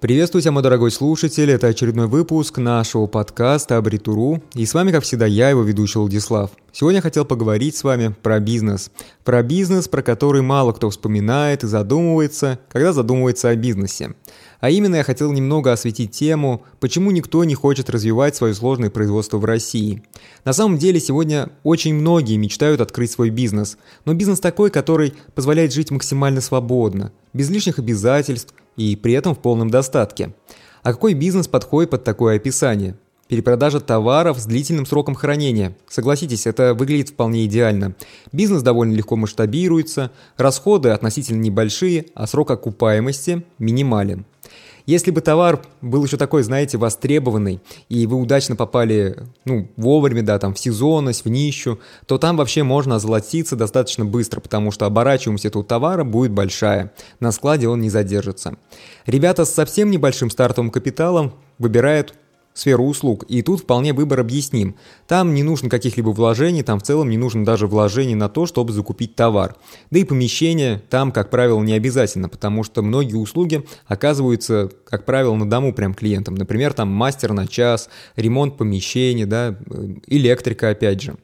[0.00, 5.02] Приветствую тебя, мой дорогой слушатель, это очередной выпуск нашего подкаста Абритуру, и с вами, как
[5.02, 6.52] всегда, я, его ведущий Владислав.
[6.72, 8.90] Сегодня я хотел поговорить с вами про бизнес.
[9.24, 14.14] Про бизнес, про который мало кто вспоминает и задумывается, когда задумывается о бизнесе.
[14.60, 19.36] А именно я хотел немного осветить тему, почему никто не хочет развивать свое сложное производство
[19.36, 20.02] в России.
[20.46, 23.76] На самом деле сегодня очень многие мечтают открыть свой бизнес,
[24.06, 29.40] но бизнес такой, который позволяет жить максимально свободно, без лишних обязательств, и при этом в
[29.40, 30.32] полном достатке.
[30.82, 32.96] А какой бизнес подходит под такое описание?
[33.28, 35.76] Перепродажа товаров с длительным сроком хранения.
[35.86, 37.94] Согласитесь, это выглядит вполне идеально.
[38.32, 44.24] Бизнес довольно легко масштабируется, расходы относительно небольшие, а срок окупаемости минимален.
[44.90, 50.36] Если бы товар был еще такой, знаете, востребованный, и вы удачно попали, ну, вовремя, да,
[50.40, 55.44] там, в сезонность, в нищу, то там вообще можно озолотиться достаточно быстро, потому что оборачиваемость
[55.44, 56.92] этого товара будет большая.
[57.20, 58.56] На складе он не задержится.
[59.06, 62.14] Ребята с совсем небольшим стартовым капиталом выбирают
[62.52, 63.24] сферу услуг.
[63.28, 64.76] И тут вполне выбор объясним.
[65.06, 68.72] Там не нужно каких-либо вложений, там в целом не нужно даже вложений на то, чтобы
[68.72, 69.56] закупить товар.
[69.90, 75.34] Да и помещение там, как правило, не обязательно, потому что многие услуги оказываются, как правило,
[75.34, 76.34] на дому прям клиентам.
[76.34, 79.56] Например, там мастер на час, ремонт помещения, да,
[80.06, 81.16] электрика опять же.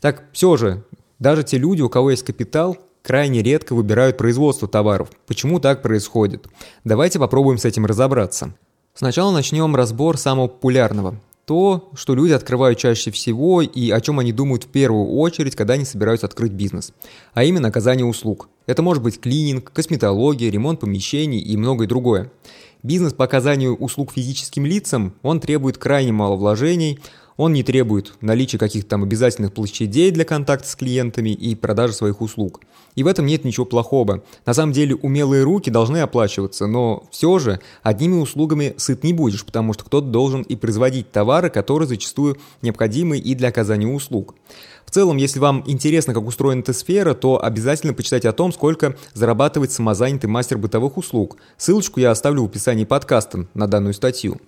[0.00, 0.84] Так все же,
[1.18, 5.10] даже те люди, у кого есть капитал, крайне редко выбирают производство товаров.
[5.26, 6.46] Почему так происходит?
[6.84, 8.54] Давайте попробуем с этим разобраться.
[8.94, 11.14] Сначала начнем разбор самого популярного.
[11.46, 15.74] То, что люди открывают чаще всего и о чем они думают в первую очередь, когда
[15.74, 16.92] они собираются открыть бизнес.
[17.32, 18.48] А именно оказание услуг.
[18.66, 22.30] Это может быть клининг, косметология, ремонт помещений и многое другое.
[22.82, 26.98] Бизнес по оказанию услуг физическим лицам, он требует крайне мало вложений,
[27.40, 32.20] он не требует наличия каких-то там обязательных площадей для контакта с клиентами и продажи своих
[32.20, 32.60] услуг.
[32.96, 34.22] И в этом нет ничего плохого.
[34.44, 39.46] На самом деле умелые руки должны оплачиваться, но все же одними услугами сыт не будешь,
[39.46, 44.34] потому что кто-то должен и производить товары, которые зачастую необходимы и для оказания услуг.
[44.84, 48.98] В целом, если вам интересно, как устроена эта сфера, то обязательно почитайте о том, сколько
[49.14, 51.38] зарабатывает самозанятый мастер бытовых услуг.
[51.56, 54.42] Ссылочку я оставлю в описании подкаста на данную статью.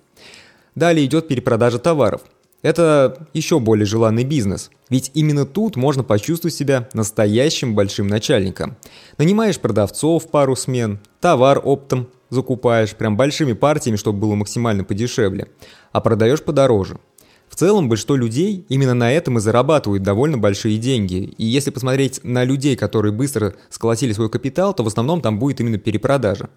[0.75, 2.21] Далее идет перепродажа товаров.
[2.63, 8.77] Это еще более желанный бизнес, ведь именно тут можно почувствовать себя настоящим большим начальником.
[9.19, 15.49] Нанимаешь продавцов пару смен, товар оптом закупаешь, прям большими партиями, чтобы было максимально подешевле,
[15.91, 16.99] а продаешь подороже.
[17.49, 21.35] В целом, большинство людей именно на этом и зарабатывают довольно большие деньги.
[21.37, 25.61] И если посмотреть на людей, которые быстро сколотили свой капитал, то в основном там будет
[25.61, 26.49] именно перепродажа.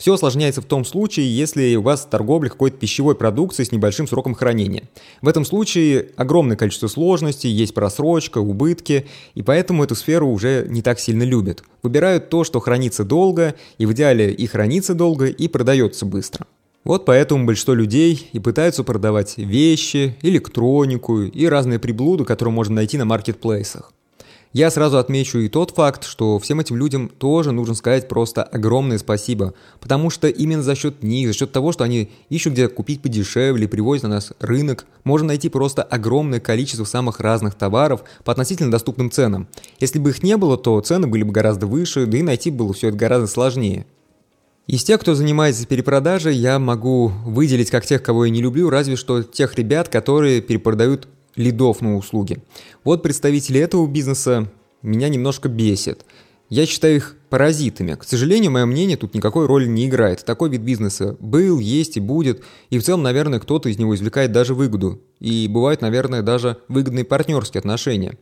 [0.00, 4.34] Все осложняется в том случае, если у вас торговля какой-то пищевой продукции с небольшим сроком
[4.34, 4.88] хранения.
[5.20, 10.80] В этом случае огромное количество сложностей, есть просрочка, убытки, и поэтому эту сферу уже не
[10.80, 11.62] так сильно любят.
[11.82, 16.46] Выбирают то, что хранится долго, и в идеале и хранится долго, и продается быстро.
[16.82, 22.96] Вот поэтому большинство людей и пытаются продавать вещи, электронику и разные приблуды, которые можно найти
[22.96, 23.92] на маркетплейсах.
[24.52, 28.98] Я сразу отмечу и тот факт, что всем этим людям тоже нужно сказать просто огромное
[28.98, 33.00] спасибо, потому что именно за счет них, за счет того, что они ищут где купить
[33.00, 38.72] подешевле, привозят на нас рынок, можно найти просто огромное количество самых разных товаров по относительно
[38.72, 39.46] доступным ценам.
[39.78, 42.74] Если бы их не было, то цены были бы гораздо выше, да и найти было
[42.74, 43.86] все это гораздо сложнее.
[44.66, 48.96] Из тех, кто занимается перепродажей, я могу выделить как тех, кого я не люблю, разве
[48.96, 51.06] что тех ребят, которые перепродают
[51.36, 52.38] лидов на услуги.
[52.84, 54.50] Вот представители этого бизнеса
[54.82, 56.04] меня немножко бесят.
[56.48, 57.94] Я считаю их паразитами.
[57.94, 60.24] К сожалению, мое мнение тут никакой роли не играет.
[60.24, 62.42] Такой вид бизнеса был, есть и будет.
[62.70, 65.00] И в целом, наверное, кто-то из него извлекает даже выгоду.
[65.20, 68.18] И бывают, наверное, даже выгодные партнерские отношения.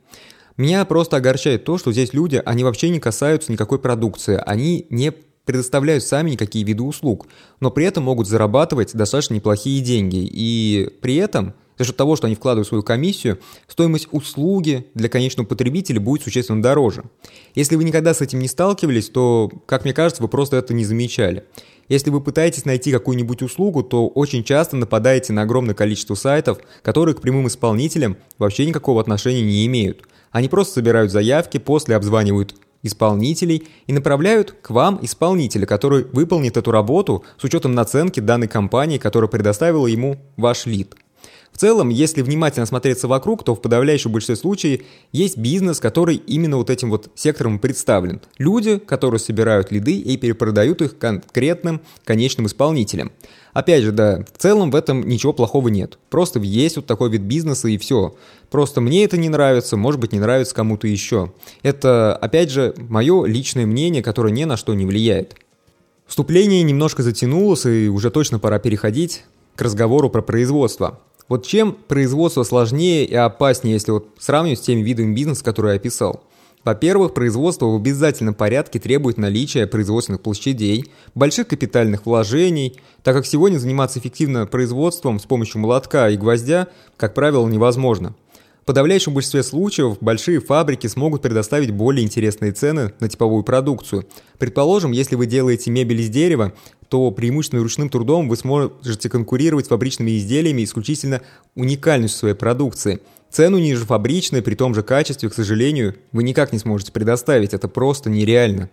[0.59, 4.43] Меня просто огорчает то, что здесь люди, они вообще не касаются никакой продукции.
[4.45, 5.13] Они не
[5.47, 7.27] предоставляют сами никакие виды услуг,
[7.61, 10.29] но при этом могут зарабатывать достаточно неплохие деньги.
[10.31, 15.47] И при этом за счет того, что они вкладывают свою комиссию, стоимость услуги для конечного
[15.47, 17.05] потребителя будет существенно дороже.
[17.55, 20.85] Если вы никогда с этим не сталкивались, то, как мне кажется, вы просто это не
[20.85, 21.45] замечали.
[21.89, 27.15] Если вы пытаетесь найти какую-нибудь услугу, то очень часто нападаете на огромное количество сайтов, которые
[27.15, 30.07] к прямым исполнителям вообще никакого отношения не имеют.
[30.31, 36.71] Они просто собирают заявки, после обзванивают исполнителей и направляют к вам исполнителя, который выполнит эту
[36.71, 40.95] работу с учетом наценки данной компании, которая предоставила ему ваш лид.
[41.59, 46.57] В целом, если внимательно смотреться вокруг, то в подавляющем большинстве случаев есть бизнес, который именно
[46.57, 48.21] вот этим вот сектором представлен.
[48.39, 53.11] Люди, которые собирают лиды и перепродают их конкретным конечным исполнителям.
[53.55, 55.99] Опять же, да, в целом в этом ничего плохого нет.
[56.11, 58.15] Просто есть вот такой вид бизнеса и все.
[58.51, 61.33] Просто мне это не нравится, может быть не нравится кому-то еще.
[61.65, 65.35] Это, опять же, мое личное мнение, которое ни на что не влияет.
[66.07, 69.25] Вступление немножко затянулось, и уже точно пора переходить
[69.57, 71.01] к разговору про производство.
[71.29, 75.77] Вот чем производство сложнее и опаснее, если вот сравнивать с теми видами бизнеса, которые я
[75.77, 76.25] описал?
[76.65, 83.59] Во-первых, производство в обязательном порядке требует наличия производственных площадей, больших капитальных вложений, так как сегодня
[83.59, 88.15] заниматься эффективно производством с помощью молотка и гвоздя, как правило, невозможно.
[88.69, 94.07] Подавляющем большинстве случаев большие фабрики смогут предоставить более интересные цены на типовую продукцию.
[94.39, 96.53] Предположим, если вы делаете мебель из дерева,
[96.91, 101.23] то преимущественно ручным трудом вы сможете конкурировать с фабричными изделиями исключительно
[101.55, 103.01] уникальностью своей продукции.
[103.31, 107.69] Цену ниже фабричной при том же качестве, к сожалению, вы никак не сможете предоставить, это
[107.69, 108.69] просто нереально.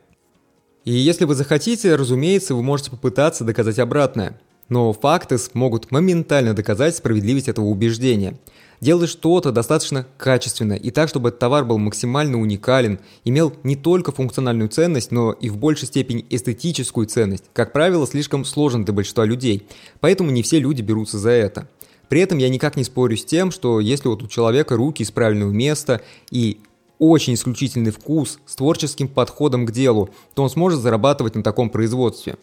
[0.83, 4.37] И если вы захотите, разумеется, вы можете попытаться доказать обратное.
[4.69, 8.37] Но факты смогут моментально доказать справедливость этого убеждения–
[8.81, 14.69] Делай что-то достаточно качественно и так, чтобы товар был максимально уникален, имел не только функциональную
[14.69, 17.45] ценность, но и в большей степени эстетическую ценность.
[17.53, 19.67] Как правило, слишком сложен для большинства людей,
[20.01, 21.69] поэтому не все люди берутся за это.
[22.09, 25.11] При этом я никак не спорю с тем, что если вот у человека руки из
[25.11, 26.59] правильного места и
[26.99, 32.35] очень исключительный вкус с творческим подходом к делу, то он сможет зарабатывать на таком производстве.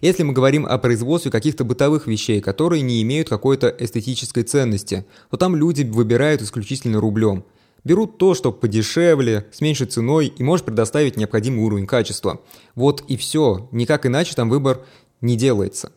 [0.00, 5.36] Если мы говорим о производстве каких-то бытовых вещей, которые не имеют какой-то эстетической ценности, то
[5.36, 7.44] там люди выбирают исключительно рублем.
[7.84, 12.40] Берут то, что подешевле, с меньшей ценой и может предоставить необходимый уровень качества.
[12.74, 14.84] Вот и все, никак иначе там выбор
[15.20, 15.92] не делается.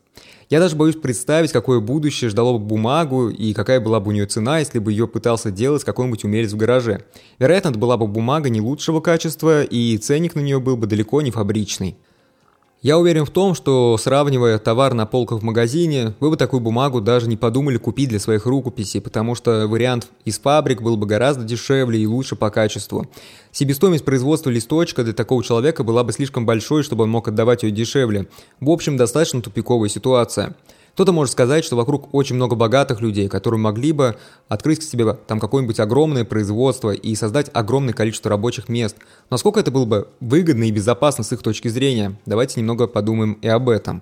[0.49, 4.25] Я даже боюсь представить, какое будущее ждало бы бумагу и какая была бы у нее
[4.25, 7.03] цена, если бы ее пытался делать какой-нибудь умелец в гараже.
[7.38, 11.21] Вероятно, это была бы бумага не лучшего качества, и ценник на нее был бы далеко
[11.21, 11.97] не фабричный.
[12.83, 17.01] Я уверен в том, что сравнивая товар на полках в магазине, вы бы такую бумагу
[17.01, 21.44] даже не подумали купить для своих рукописей, потому что вариант из фабрик был бы гораздо
[21.44, 23.07] дешевле и лучше по качеству.
[23.51, 27.71] Себестоимость производства листочка для такого человека была бы слишком большой, чтобы он мог отдавать ее
[27.71, 28.27] дешевле.
[28.59, 30.56] В общем, достаточно тупиковая ситуация.
[30.97, 34.17] Кто-то может сказать, что вокруг очень много богатых людей, которые могли бы
[34.47, 38.95] открыть к себе там какое-нибудь огромное производство и создать огромное количество рабочих мест.
[39.29, 42.17] Насколько это было бы выгодно и безопасно с их точки зрения?
[42.25, 44.01] Давайте немного подумаем и об этом.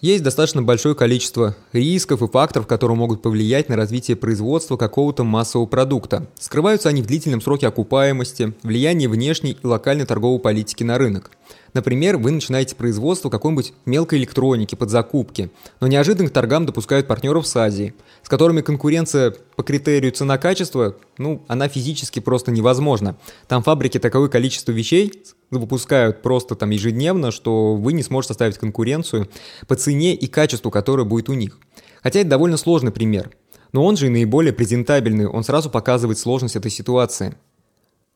[0.00, 5.66] Есть достаточно большое количество рисков и факторов, которые могут повлиять на развитие производства какого-то массового
[5.66, 6.26] продукта.
[6.38, 11.32] Скрываются они в длительном сроке окупаемости, влиянии внешней и локальной торговой политики на рынок–
[11.74, 15.50] Например, вы начинаете производство какой-нибудь мелкой электроники под закупки,
[15.80, 21.44] но неожиданно к торгам допускают партнеров с Азии, с которыми конкуренция по критерию цена-качество, ну,
[21.48, 23.16] она физически просто невозможна.
[23.48, 25.12] Там фабрики таковое количество вещей
[25.50, 29.28] выпускают просто там ежедневно, что вы не сможете составить конкуренцию
[29.66, 31.58] по цене и качеству, которое будет у них.
[32.02, 33.30] Хотя это довольно сложный пример.
[33.72, 37.34] Но он же и наиболее презентабельный, он сразу показывает сложность этой ситуации.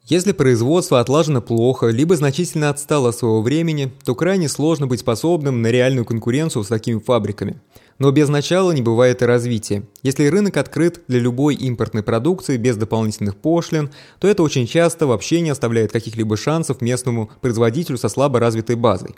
[0.08, 5.60] Если производство отлажено плохо, либо значительно отстало от своего времени, то крайне сложно быть способным
[5.60, 7.60] на реальную конкуренцию с такими фабриками.
[7.98, 9.82] Но без начала не бывает и развития.
[10.02, 15.42] Если рынок открыт для любой импортной продукции без дополнительных пошлин, то это очень часто вообще
[15.42, 19.14] не оставляет каких-либо шансов местному производителю со слабо развитой базой.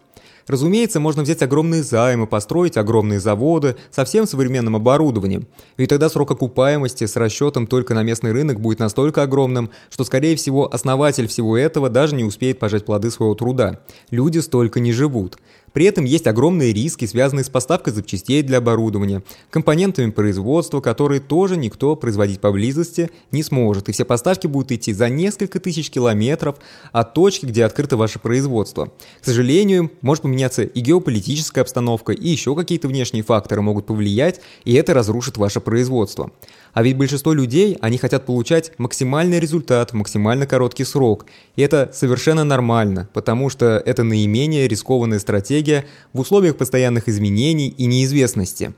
[0.50, 5.46] Разумеется, можно взять огромные займы, построить огромные заводы со всем современным оборудованием.
[5.76, 10.34] И тогда срок окупаемости с расчетом только на местный рынок будет настолько огромным, что, скорее
[10.34, 13.78] всего, основатель всего этого даже не успеет пожать плоды своего труда.
[14.10, 15.38] Люди столько не живут.
[15.72, 21.56] При этом есть огромные риски, связанные с поставкой запчастей для оборудования, компонентами производства, которые тоже
[21.56, 26.56] никто производить поблизости не сможет, и все поставки будут идти за несколько тысяч километров
[26.92, 28.86] от точки, где открыто ваше производство.
[29.20, 34.74] К сожалению, может поменяться и геополитическая обстановка, и еще какие-то внешние факторы могут повлиять, и
[34.74, 36.30] это разрушит ваше производство.
[36.72, 41.26] А ведь большинство людей, они хотят получать максимальный результат в максимально короткий срок.
[41.56, 47.86] И это совершенно нормально, потому что это наименее рискованная стратегия в условиях постоянных изменений и
[47.86, 48.72] неизвестности.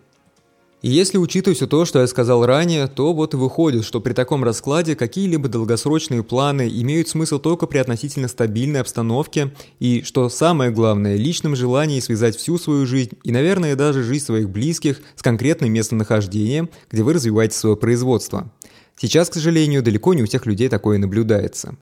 [0.83, 4.15] И если учитывать все то, что я сказал ранее, то вот и выходит, что при
[4.15, 10.73] таком раскладе какие-либо долгосрочные планы имеют смысл только при относительно стабильной обстановке и, что самое
[10.73, 15.73] главное, личном желании связать всю свою жизнь и, наверное, даже жизнь своих близких с конкретным
[15.73, 18.51] местонахождением, где вы развиваете свое производство.
[18.97, 21.77] Сейчас, к сожалению, далеко не у всех людей такое наблюдается.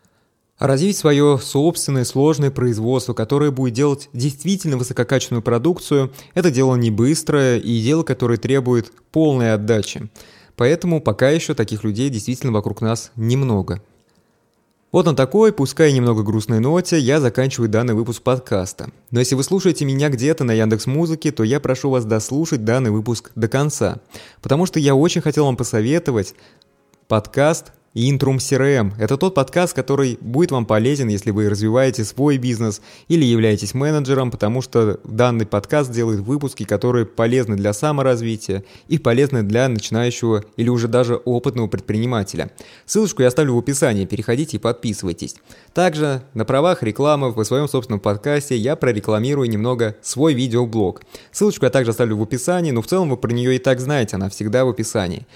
[0.60, 7.58] Развить свое собственное сложное производство, которое будет делать действительно высококачественную продукцию, это дело не быстрое
[7.58, 10.10] и дело, которое требует полной отдачи.
[10.56, 13.82] Поэтому пока еще таких людей действительно вокруг нас немного.
[14.92, 18.90] Вот на такой, пускай немного грустной ноте, я заканчиваю данный выпуск подкаста.
[19.10, 22.90] Но если вы слушаете меня где-то на Яндекс Музыке, то я прошу вас дослушать данный
[22.90, 24.00] выпуск до конца.
[24.42, 26.34] Потому что я очень хотел вам посоветовать
[27.08, 32.80] подкаст Intrum CRM– это тот подкаст, который будет вам полезен, если вы развиваете свой бизнес
[33.08, 39.42] или являетесь менеджером, потому что данный подкаст делает выпуски, которые полезны для саморазвития и полезны
[39.42, 42.52] для начинающего или уже даже опытного предпринимателя.
[42.86, 45.34] Ссылочку я оставлю в описании, переходите и подписывайтесь.
[45.74, 51.02] Также на правах рекламы в своем собственном подкасте я прорекламирую немного свой видеоблог.
[51.32, 54.14] Ссылочку я также оставлю в описании, но в целом вы про нее и так знаете,
[54.14, 55.26] она всегда в описании.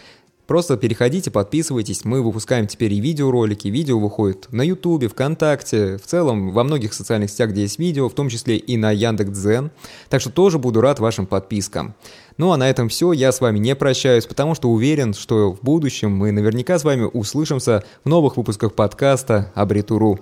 [0.47, 2.05] Просто переходите, подписывайтесь.
[2.05, 3.69] Мы выпускаем теперь и видеоролики.
[3.69, 8.15] Видео выходит на Ютубе, ВКонтакте, в целом во многих социальных сетях, где есть видео, в
[8.15, 9.71] том числе и на Яндекс.Дзен.
[10.11, 11.95] Так что тоже буду рад вашим подпискам.
[12.37, 13.13] Ну а на этом все.
[13.13, 17.09] Я с вами не прощаюсь, потому что уверен, что в будущем мы наверняка с вами
[17.11, 20.21] услышимся в новых выпусках подкаста Абритуру.